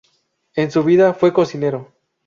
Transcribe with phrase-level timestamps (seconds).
[0.55, 1.93] En su vida fue cocinero.